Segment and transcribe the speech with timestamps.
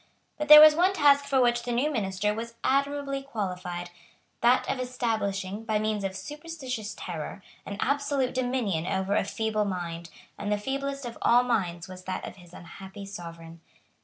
[0.39, 3.91] But there was one task for which the new minister was admirably qualified,
[4.41, 10.09] that of establishing, by means of superstitious terror, an absolute dominion over a feeble mind;
[10.39, 13.61] and the feeblest of all minds was that of his unhappy sovereign.